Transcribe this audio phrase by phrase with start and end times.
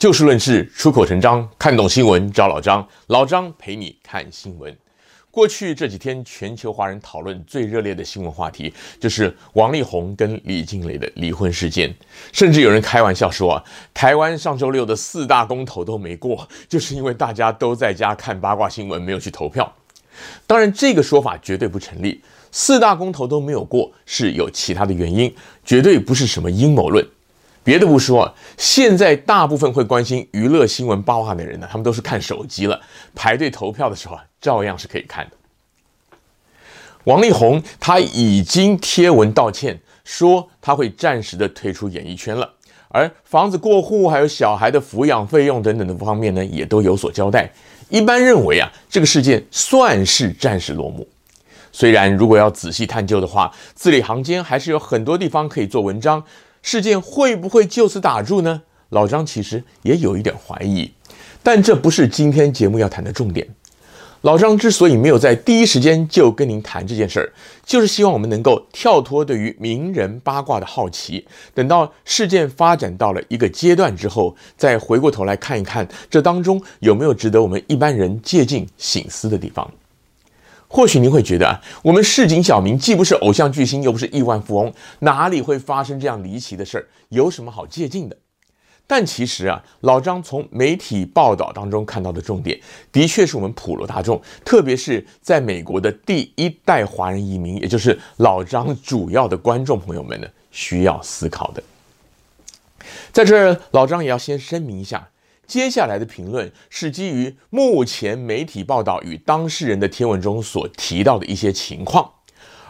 [0.00, 4.74] 就事论事，出口成章，看懂新闻找老张，老张陪你看新闻。
[5.30, 11.94] 过去这几天，全球华人讨论最热烈的新闻话题，就是王力宏跟李静蕾的离婚事件。
[12.32, 19.70] 甚至有人开玩笑说啊，台湾上周六的四大公投都没过，就是因为大家都在家看八卦新闻，没有去投票。
[20.46, 22.22] 当然，这个说法绝对不成立。
[22.50, 27.06] 四大公投都没有过，是有其他的原因，绝对不是什么阴谋论。
[27.62, 32.80] 别的不说，现在大部分会关心娱乐新闻八卦的人呢，他们都是看手机了。
[33.14, 35.32] 排队投票的时候啊，照样是可以看的。
[37.04, 42.50] 王力宏他已经贴文道歉，说他会暂时的退出演艺圈了，
[42.88, 47.50] 而房子过户还有小孩的抚养费用等等的方面呢，也都有所交代。
[47.88, 51.06] 一般认为啊，这个事件算是暂时落幕。
[51.72, 56.22] 虽然如果要仔细探究的话，字里行间还是有很多地方可以做文章。
[56.62, 58.62] 事件会不会就此打住呢？
[58.90, 60.90] 老张其实也有一点怀疑，
[61.42, 63.46] 但这不是今天节目要谈的重点。
[64.22, 67.32] 老张之所以没有在第一时间就跟您谈这件事儿，
[67.64, 79.72] 就是希望我们能够跳脱对于名人八卦的好奇，等到事件发展到了一个阶段之后，再回过头来看一看这当中有没有值得我们一般人借鉴醒思的地方。
[80.72, 86.86] 或许您会觉得啊，我们市井小民既不是偶像巨星，又不是亿万富翁，哪里会发生这样离奇的事儿？
[87.08, 88.16] 有什么好借鉴的？
[88.86, 92.60] 但其实啊，老张从媒体报道当中看到的重点，
[92.92, 101.60] 的确是我们普罗大众，特别是在美国的第一代华人移民，也就是老张主要的观众朋友们呢，需要思考的。
[103.10, 105.08] 在这儿，老张也要先声明一下。
[105.50, 112.08] 接下来的评论是基于目前媒体报道与当事人的贴文中所提到的一些情况，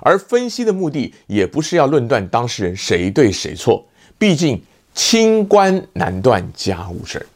[0.00, 4.62] 而分析的目的也不是要论断当事人谁对谁错，毕竟
[4.94, 7.26] 清官难断家务事儿。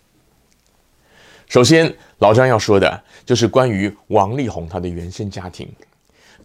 [1.47, 5.69] 首先，老张要说的就是关于王力宏他的原生家庭。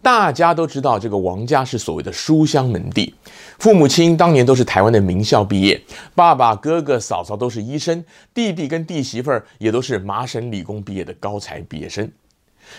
[0.02, 3.14] 大家都知道，这个王家是所谓的书香门第，
[3.58, 5.80] 父母亲当年都是台湾的名校毕业，
[6.14, 8.02] 爸爸、哥哥、嫂嫂都是医生，
[8.32, 12.10] 弟弟跟弟媳妇儿也都是麻省理工毕业的高材毕业生。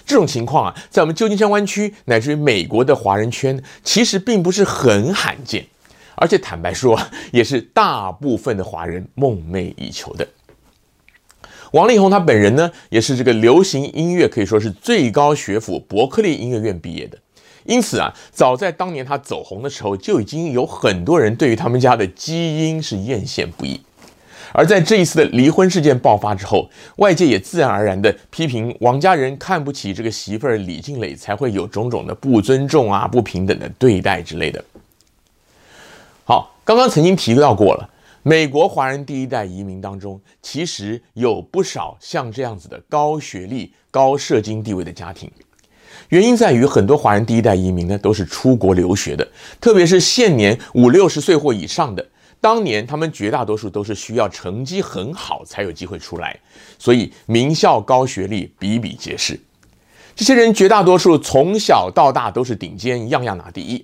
[0.05, 5.63] 这种情况啊，在我们旧金山湾区乃至于美国的华人圈，其实并不是很罕见，
[6.15, 6.99] 而且坦白说，
[7.31, 10.27] 也是大部分的华人梦寐以求的。
[11.71, 17.17] 王力宏他本人呢，也是这个流行音乐可以说是最高学府伯克利音乐院毕业的，
[17.65, 23.79] 因此啊，早在当年他走红的时候，就已经有很多人对于他们家的基因是艳羡不已。
[24.53, 34.61] 而在这一次的离婚事件爆发之后，外界也自然而然的批评王家人看不起这个媳妇儿李静蕾，才会有种种的不尊重啊、不平等的对待之类的。
[36.25, 37.89] 好，刚刚曾经提到过了。
[38.23, 45.31] 美国华人第一代移民当中，其实有不少像这样子的高学历、高社经地位的家庭。
[46.09, 49.27] 原因在于，很多华人第一代移民呢都是出国留学的，
[49.59, 52.07] 特别是现年五六十岁或以上的，
[52.39, 56.39] 当年他们绝大多数都是需要成绩很好才有机会出来，
[56.77, 59.39] 所以名校高学历比比皆是。
[60.15, 63.83] 这些人绝大多数从小到大都是顶尖，样样拿第一。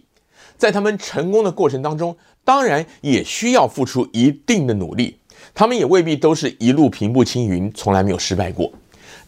[0.58, 5.18] 在他们成功的过程当中，当然也需要付出一定的努力，
[5.54, 8.72] 他们也未必都是一路平步青云，从来没有失败过。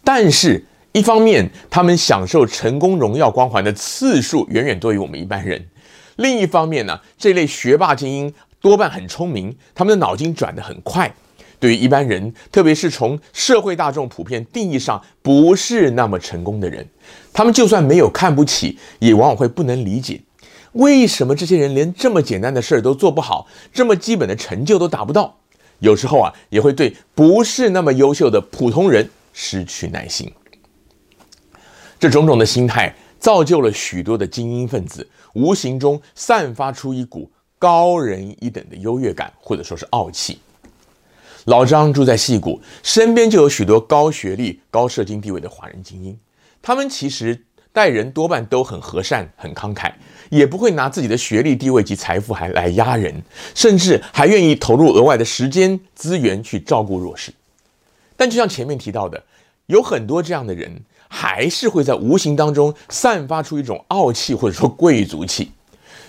[0.04, 5.60] 但是，一方面，他们享受成功荣耀光环的次数远远多于我们一般人；
[6.16, 11.14] 另一方面呢，这类学霸精英多半很聪明，他们的脑筋转得很快。
[11.60, 16.88] 对于一般人，特别是从社会大众普遍定义上不是那么成功的人，
[17.34, 20.22] 他们就算没有看不起，也往往会不能理解。
[20.74, 25.36] 为什么这些人连这么简单的事儿都做不好，这么基本的成就都达不到？
[25.80, 30.32] 有时候啊，也会对不是那么优秀的普通人失去耐心。
[32.00, 40.40] 这种种的心态，造就了许多的精英分子，无形中散发出一股高人一等的优越感，或者说是傲气。
[41.46, 46.16] 老张住在矽谷，身边就有许多高学历、高社经地位的华人精英，
[46.62, 47.46] 他们其实。
[47.72, 49.92] 待人多半都很和善、很慷慨，
[50.30, 53.22] 也不会拿自己的学历、地位及财富还来压人，
[53.54, 57.32] 甚至还愿意投入额外的时间资源去照顾弱势。
[58.18, 59.24] 但就像前面提到的，
[59.68, 65.52] 有很多这样的人，还是会在无形当中散发出一种傲气或者说贵族气。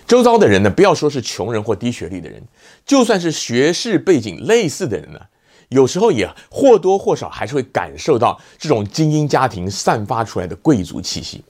[0.07, 2.41] 周遭的人呢，不要说是穷人或低学历的人，
[2.85, 5.19] 就算是学识背景类似的人呢，
[5.69, 11.41] 有时候也或多或少还是会感受到这种精英家庭散发出来的贵族气息。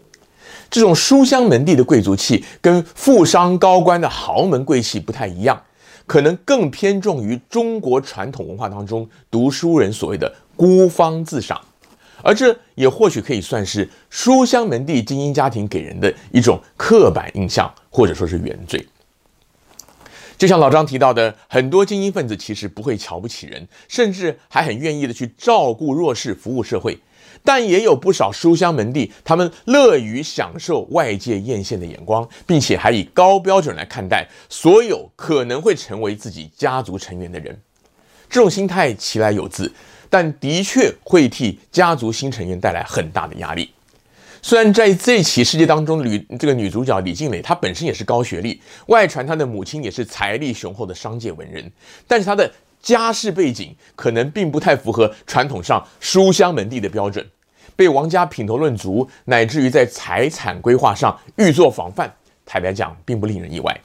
[0.71, 5.61] 这种书香门第的贵族气，跟富商高官的豪门贵气不太一样，
[6.07, 11.59] 可能更偏重于中国传统文化当中读书人所谓的孤芳自赏，
[12.23, 18.87] 而这也或许可以算是书香门第精英家庭给人的一种刻板印象，或者说是原罪。
[20.37, 26.97] 就像老张提到的，很多精英分子其实不会瞧不起人，甚至还很愿意的去照顾弱势、服务社会。
[27.43, 37.59] 但也有不少书香门第，他们乐于享受外界艳羡的眼光，并且还以高标准来看待所有可能会成为自己家族成员的人。
[38.29, 39.71] 这种心态其来有自，
[40.09, 43.71] 但的确会替家族新成员带来很大的压力。
[44.41, 51.71] 虽然在这起事件当中，女这个女主角李静蕾她本身也是高学历，外传她的母亲也是财力雄厚的商界文人，
[52.07, 52.51] 但是她的。
[52.81, 57.25] 家世背景可能并不太符合传统上书香门第的标准，
[57.75, 62.11] 被王家品头论足，乃至于在财产规划上欲做防范，
[62.45, 63.79] 坦白讲并不令人意外。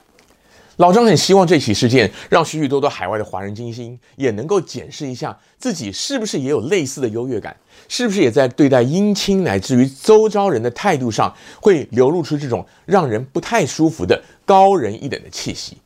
[0.77, 7.57] 老张很希望这起事件让许许多多海外的华人精英也能够检视一下自己是不是也有类似的优越感，
[7.87, 15.77] 是不是也在对待姻亲乃至于周遭人的态度上会流露出这种让人不太舒服的高人一等的气息。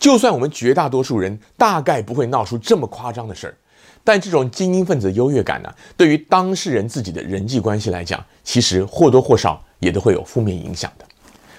[0.00, 3.54] 就算我们绝大多数人大概不会闹出这么夸张的事儿，
[4.02, 11.04] 但这种精英分子优越感呢，对于当事人自己的人际关系来讲，其实或多或少也都会有负面影响的。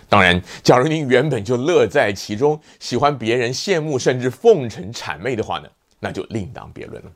[0.09, 7.11] 当然，假如您原本就乐在其中，喜欢别人羡慕甚至奉承谄媚的话呢，那就另当别论了。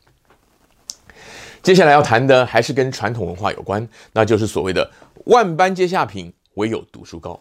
[1.63, 4.91] 接下来要谈的还是跟传统文化有关，那就是所谓的
[5.25, 7.39] “万般皆下品，唯有读书高”。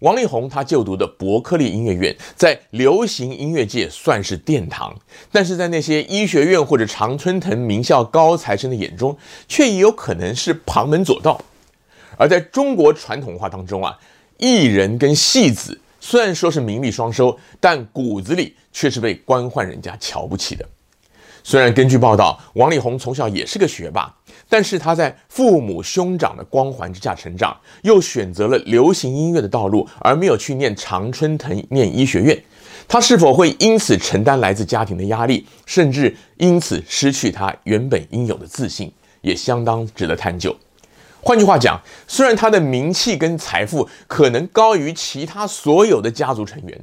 [0.00, 4.94] 王力宏他就读的伯克利音乐院，在流行音乐界算是殿堂，
[5.32, 9.16] 但是在那些医学院或者常春藤名校高材生的眼中，
[9.48, 11.40] 却也有可能是旁门左道。
[12.18, 13.98] 而在中国传统文化当中啊，
[14.36, 20.68] 艺人跟戏子虽然说是名利双收，但骨子里却是被官宦人家瞧不起的。
[21.48, 24.12] 虽然根据报道，王力宏从小也是个学霸。
[24.48, 32.36] 但是他在父母兄长的光环之下成长，又选择了流行音乐的道路，而没有去念常春藤念医学院。
[32.88, 40.54] 他是否会因此承担来自家庭的压力，甚至因此失去他原本应有的自信，也相当值得探究。
[41.20, 46.80] 换句话讲，虽然他的名气跟财富可能高于其他所有的家族成员，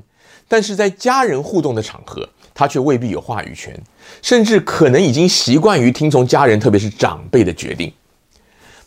[0.48, 3.78] 但是在家人互动的场合，他却未必有话语权，
[4.22, 7.92] 甚至可能已经习惯于听从家人，特别是长辈的决定。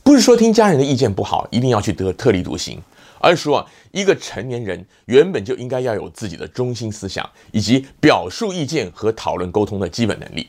[0.02, 2.80] 不是说听家人的意见不好，一定要去得特立独行，
[3.18, 10.48] 而是说一个成年人原本就应该要有自己的中心思想，以及表述意见和讨论沟通的基本能力。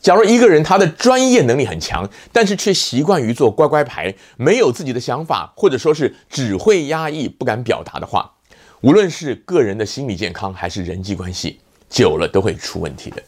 [0.00, 8.30] 假如一个人他的专业能力很强，但是却习惯于做乖乖牌，没有自己的想法，或者说是只会压抑，不敢表达的话，
[8.80, 11.58] 无论是个人的心理健康，还是人际关系。
[11.88, 13.22] 久了都会出问题的。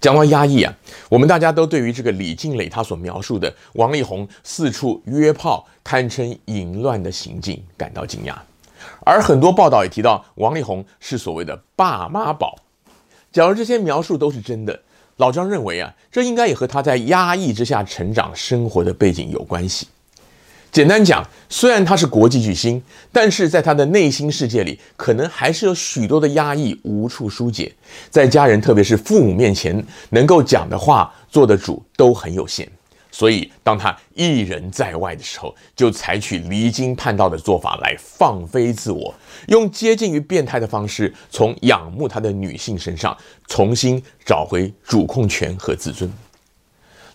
[0.00, 0.74] 讲到压抑啊，
[1.08, 8.34] 我们大家都对于这个李静蕾她所描述的王力宏四处约炮、堪称淫乱的行径感到惊讶，
[9.00, 12.58] 而很多报道也提到王力宏是所谓的“爸妈宝”。
[13.32, 14.78] 假如这些描述都是真的，
[15.16, 19.88] 老张认为啊，这应该也和他在压抑之下成长生活的背景有关系。
[20.74, 22.82] 简单讲，虽然他是国际巨星，
[23.12, 27.72] 但是在他的内心世界里，可能还是有许多的压抑无处疏解。
[28.10, 32.68] 在家人，特别是父母面前，能够讲的话、做的主都很有限。
[33.12, 39.14] 所以，当他一人在外的时候，就采取离经叛道的做法来放飞自我，
[39.46, 43.16] 用接近于变态的方式，从仰慕他的女性身上
[43.46, 46.12] 重新找回主控权和自尊。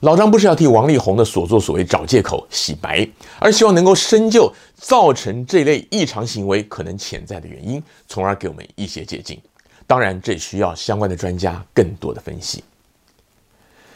[0.02, 3.06] 老张不是要替王力宏的所作所为找借口洗白，
[3.38, 9.38] 而希望能够深究造成这类异常行为可能潜在的原因，从而给我们一些借鉴。
[9.86, 12.64] 当然，这需要相关的专家更多的分析。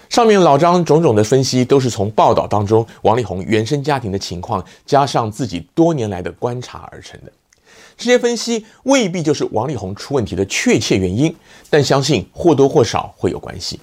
[0.10, 7.31] 上面老张种种的分析都是从报道当中王力宏原生家庭的情况，加上自己多年来的观察而成的。
[7.95, 11.33] 这些分析未必就是王力宏出问题的确切原因，
[11.69, 13.79] 但相信或多或少会有关系。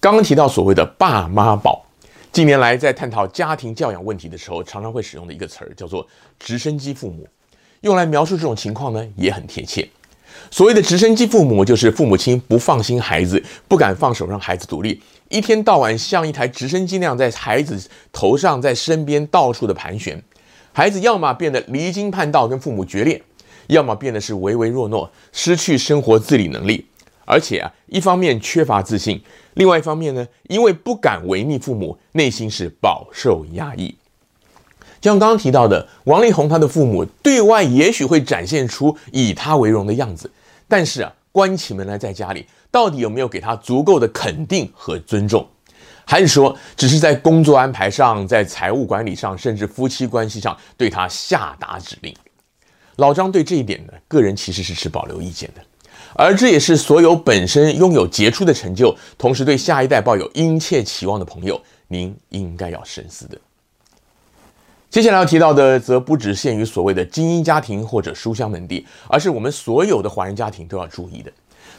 [0.00, 1.84] 刚刚提到所谓的“爸妈宝”，
[2.30, 6.06] 近年来在探讨家庭教养问题的时候，常常会使用的一个词儿叫做
[6.38, 7.26] “直升机父母”，
[7.82, 9.88] 用来描述这种情况呢，也很贴切。
[10.52, 20.22] 所谓的“直升机父母”，就是父母亲不放心孩子，不敢放手让孩子独立，一天到晚像一台直升机那样在孩子头上、在身边到处的盘旋，
[20.72, 23.20] 孩子要么变得离经叛道，跟父母决裂，
[23.66, 26.86] 要么变得是唯唯诺诺，失去生活自理能力。
[27.30, 33.94] 而且啊，一方面缺乏自信，另外一方面呢，因为不敢违逆父母，内心是饱受压抑。
[35.02, 40.30] 像刚刚提到的，王力宏他的父母对外也许会展现出以他为荣的样子，
[40.66, 45.46] 但是啊，关起门来在家里，到底有没有给他足够的肯定和尊重？
[46.06, 52.16] 还是说，只是在工作安排上，在财务管理上，甚至夫妻关系上，对他下达指令？
[52.96, 55.60] 老张对这一点呢，个人其实是持保留意见的。
[56.14, 63.38] 而这也是所有本身拥有杰出的成就，同时对下一代抱有殷切期望的朋友，您应该要深思的。
[64.90, 71.30] 接下来要提到的，则不只限于所谓的精英家庭或者书香门第，而是我们所有的华人家庭都要注意的，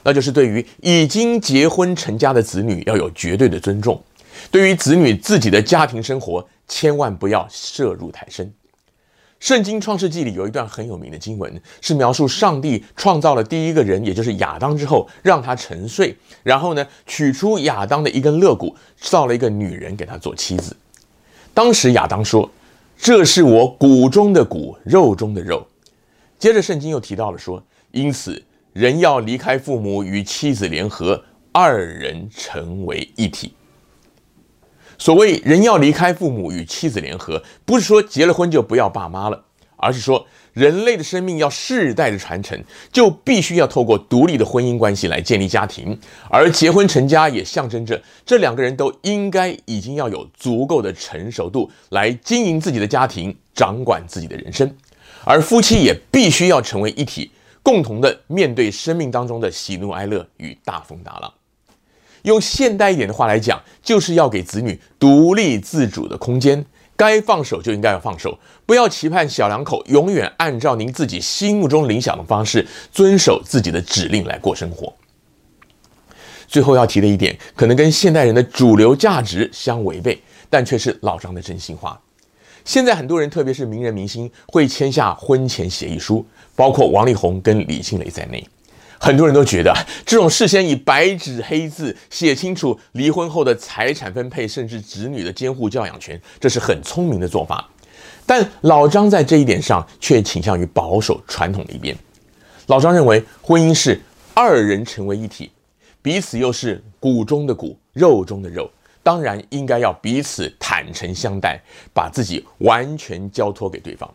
[0.04, 4.00] 那就是对于已经结婚成家的子女要有绝对的尊重。
[4.52, 8.54] 对于子女自己的家庭生活，千万不要涉入太深。
[9.40, 20.76] 圣经创世纪里有一段很有名的经文，是描述上帝创造了第一个人，也就是亚当之后，让他沉睡，然后呢，取出亚当的一根肋骨，造了一个女人给他做妻子。
[21.54, 22.50] 当时亚当说
[23.00, 25.66] ：“这是我骨中的骨，肉中的肉。”
[26.38, 28.42] 接着圣经又提到了说：“因此
[28.74, 33.54] 人要离开父母，与妻子联合，二人成为一体。”
[35.00, 39.46] 所谓人要离开父母与妻子联合，不是说结了婚就不要爸妈了，
[39.78, 45.98] 而是说人类的生命要世代的传承，就必须要透过独立的婚姻关系来建立家庭，
[46.30, 54.70] 而结婚成家也象征着这两个人都应该已经要有足够的成熟度来经营自己的家庭，掌管自己的人生，
[55.24, 57.32] 而夫妻也必须要成为一体，
[57.64, 61.34] 共同的面对生命当中的喜怒哀乐与大风大浪。
[62.24, 74.94] 用现代一点的话来讲，就是要给子女独立自主的空间，该放手就应该要放手，不要期盼小两口永远按照您自己心目中理想的方式遵守自己的指令来过生活。
[76.48, 82.02] 最后要提的一点，可能跟现代人的主流价值相违背，但却是老张的真心话。
[82.66, 88.46] 现在很多人，特别是名人明星，会签下婚前协议书，包括王力宏跟李庆蕾在内。
[89.00, 89.74] 很多人都觉得
[90.06, 97.68] 这种事先以白纸黑字写清楚离婚后的财产分配，甚至子女的监护教养权，这是很聪明的做法。
[98.26, 101.98] 但老张在这一点上却倾向于保守传统的一边。
[102.68, 104.00] 老张认为，婚姻是
[104.36, 105.50] 二人成为一体，
[106.02, 108.70] 彼此又是骨中的骨，肉中的肉，
[109.02, 111.60] 当然应该要彼此坦诚相待，
[111.94, 114.14] 把自己完全交托给对方。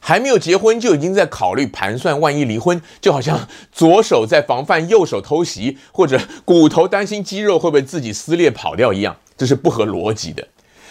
[0.00, 10.46] 还没有结婚就已经在考虑盘算，万一离婚，就好像左手在防范右手偷袭，或者骨头担心肌肉会不会自己撕裂跑掉一样，这是不合逻辑的。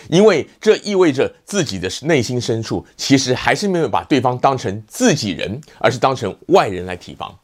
[0.08, 7.38] 因为这意味着自己的内心深处其实还是没有把对方当成自己人，而是当成外人来提防。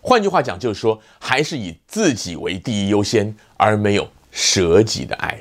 [0.00, 5.38] 换句话讲，就是说还是以自己为第一优先，而没有舍己的爱。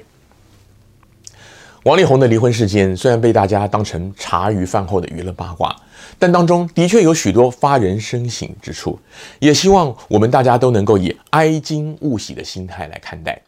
[1.83, 5.75] 王力宏的离婚事件虽然被大家当成茶余饭后的娱乐八卦，
[6.19, 8.99] 但当中的确有许多发人深省之处。
[9.39, 13.41] 也希望我们大家都能够以哀矜勿喜的心态来看待。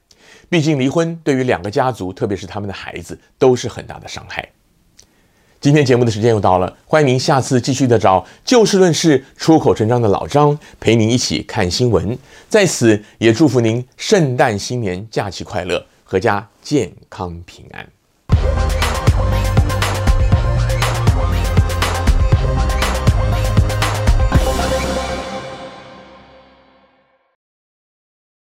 [0.49, 4.49] 毕竟离婚对于两个家族，特别是他们的孩子，都是很大的伤害。
[5.61, 12.17] 今天节目的时间又到了，欢迎您下次继续的找就事论事、出口成章的老张陪您一起看新闻。
[12.49, 17.92] 在此也祝福您圣诞新年假期快乐，阖家健康平安。